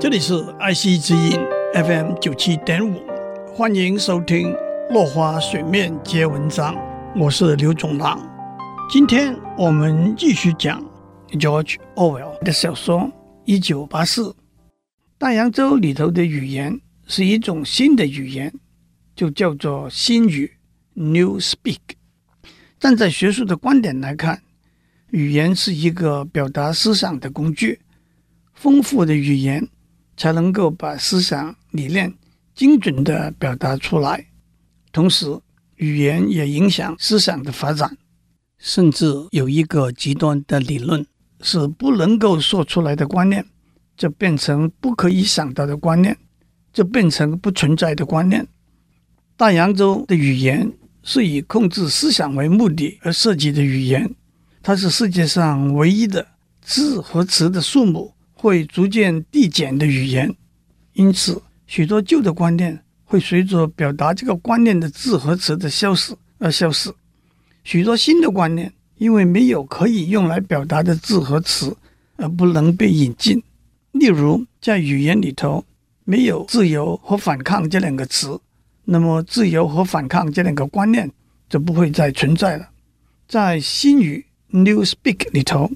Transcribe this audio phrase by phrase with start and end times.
[0.00, 1.36] 这里是爱惜之音
[1.74, 3.02] FM 九七点五，
[3.52, 4.52] 欢迎收听
[4.92, 6.72] 《落花水面皆文章》，
[7.16, 8.16] 我是刘总郎。
[8.88, 10.80] 今天我们继续讲
[11.32, 13.00] George Orwell 的小说
[13.44, 14.30] 《一九八四》。
[15.18, 18.54] 大洋洲里头的语言是一种新的语言，
[19.16, 20.48] 就叫做新语
[20.94, 21.80] （New Speak）。
[22.78, 24.40] 站在学术的观点来看，
[25.10, 27.80] 语言是一个表达思想的工具，
[28.54, 29.68] 丰富的语言
[30.18, 32.12] 才能够把思想理念
[32.54, 34.26] 精准地表达出来。
[34.92, 35.38] 同时，
[35.76, 37.96] 语言也影响思想的发展。
[38.58, 41.06] 甚至有一个极端的理论，
[41.40, 43.46] 是不能够说出来的观念，
[43.96, 46.18] 就变成不可以想到的观念，
[46.72, 48.44] 就变成不存在的观念。
[49.36, 50.72] 大洋洲的语言
[51.04, 54.12] 是以控制思想为目的而设计的语言。
[54.60, 56.26] 它是世界上唯一的
[56.60, 60.32] 字和词的数目会逐渐递减的语言，
[60.92, 66.94] 因此许多旧的观念会随着表达这个观念的字和词的消失而消失，
[67.64, 71.76] 许多新的观念因为没有可以用来表达的字和词
[72.16, 73.42] 而不能被引进。
[73.90, 75.64] 例如，在语言里头
[76.04, 78.40] 没有“自由”和“反抗”这两个词，
[78.84, 81.10] 那么“自由”和“反抗”这两个观念
[81.48, 82.68] 就不会再存在了。
[83.26, 84.24] 在新语。
[84.50, 85.70] New Speak 里头，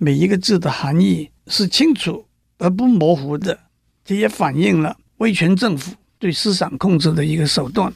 [0.00, 2.24] 每一个字的含义是清楚
[2.58, 3.58] 而不模糊的，
[4.04, 7.92] 这也反映了威权政府对思想控制的一个手段。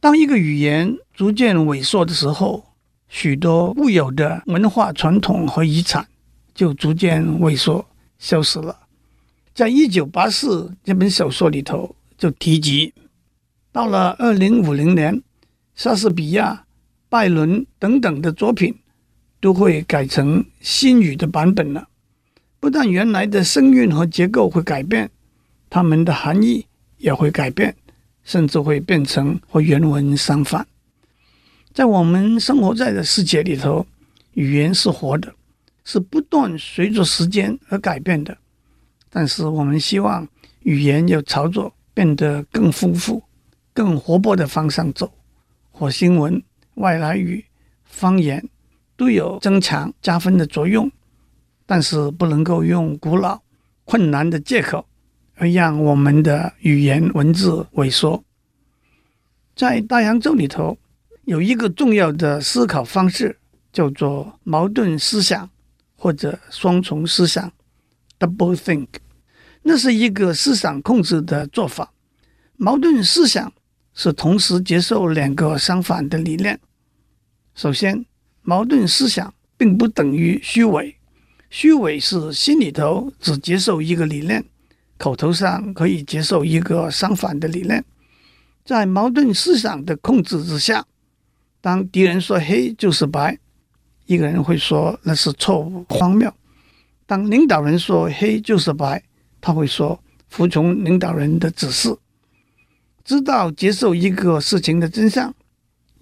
[0.00, 2.64] 当一个语言逐渐萎缩的时候，
[3.08, 6.04] 许多固有的文化传统和遗产
[6.52, 7.86] 就逐渐萎缩
[8.18, 8.80] 消失了。
[9.54, 12.92] 在一九八四这本小说里头就提及，
[13.70, 15.22] 到了二零五零年，
[15.76, 16.64] 莎士比亚、
[17.08, 18.74] 拜伦等等的作品。
[19.44, 21.86] 都会改成新语的版本了。
[22.58, 25.10] 不但原来的声韵和结构会改变，
[25.68, 26.64] 它们的含义
[26.96, 27.76] 也会改变，
[28.22, 30.66] 甚至会变成和原文相反。
[31.74, 33.86] 在我们生活在的世界里头，
[34.32, 35.34] 语言是活的，
[35.84, 38.34] 是不断随着时间而改变的。
[39.10, 40.26] 但是我们希望
[40.60, 43.22] 语言要朝着变得更丰富、
[43.74, 45.12] 更活泼的方向走。
[45.70, 46.42] 火星文、
[46.76, 47.44] 外来语、
[47.84, 48.48] 方言。
[48.96, 50.90] 都有增强加分的作用，
[51.66, 53.40] 但是不能够用古老
[53.84, 54.86] 困难的借口
[55.36, 58.22] 而让我们的语言文字萎缩。
[59.56, 60.78] 在大洋洲里头，
[61.24, 63.38] 有一个重要的思考方式，
[63.72, 65.48] 叫做矛盾思想
[65.96, 67.52] 或者双重思想
[68.18, 68.88] （double think）。
[69.62, 71.92] 那是一个思想控制的做法。
[72.56, 73.52] 矛盾思想
[73.94, 76.60] 是同时接受两个相反的理念。
[77.54, 78.04] 首先，
[78.44, 80.94] 矛盾思想并不等于虚伪，
[81.48, 84.44] 虚伪是心里头只接受一个理念，
[84.98, 87.82] 口头上可以接受一个相反的理念。
[88.62, 90.84] 在矛盾思想的控制之下，
[91.62, 93.38] 当敌人说黑就是白，
[94.04, 96.30] 一个人会说那是错误荒谬；
[97.06, 99.02] 当领导人说黑就是白，
[99.40, 101.96] 他会说服从领导人的指示。
[103.04, 105.34] 知道接受一个事情的真相。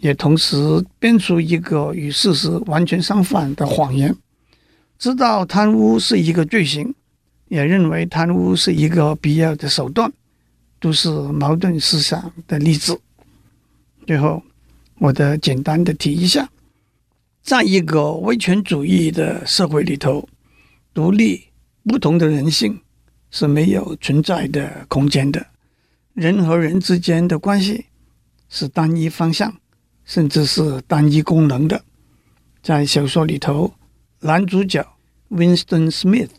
[0.03, 0.57] 也同时
[0.99, 4.13] 编出一个与事实完全相反的谎言，
[4.99, 6.93] 知道贪污是一个罪行，
[7.47, 10.13] 也认为贪污是一个必要的手段，
[10.81, 13.01] 都是矛盾思想的例子。
[14.05, 14.43] 最后，
[14.99, 16.51] 我的简单的提一下，
[17.41, 20.29] 在一个威权主义的社会里头，
[20.93, 21.45] 独立
[21.85, 22.81] 不同的人性
[23.31, 25.47] 是没有存在的空间的，
[26.15, 27.87] 人和人之间的关系
[28.49, 29.62] 是单一方向。
[30.05, 31.83] 甚至是单一功能的。
[32.63, 33.73] 在小说里头，
[34.21, 34.87] 男主角
[35.31, 36.31] Winston Smith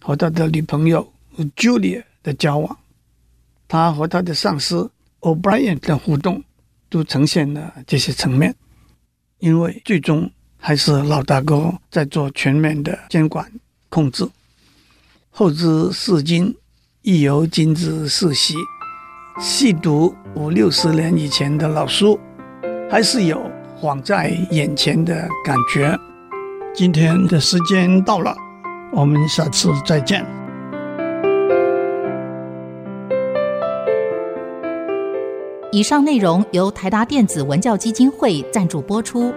[0.00, 1.12] 和他的女朋友
[1.56, 2.78] Julia 的交往，
[3.66, 6.44] 他和他的上司 O'Brien 的互动，
[6.88, 8.54] 都呈现了这些层面。
[9.38, 13.52] 因为最终还是老大哥在做全面的监管
[13.88, 14.26] 控制。
[15.30, 16.56] 后知是今，
[17.02, 18.54] 亦犹今之是昔。
[19.40, 22.18] 细读五六十年以前的老书。
[22.90, 23.40] 还是有
[23.76, 25.98] 晃在眼前的感觉。
[26.74, 28.36] 今天的时间到了，
[28.92, 30.24] 我们下次再见。
[35.72, 39.34] 以上内容由台达电子文教基金会赞助播出。